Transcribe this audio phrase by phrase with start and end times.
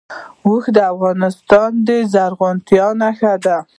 [0.45, 3.57] اوښ د افغانستان د زرغونتیا نښه ده.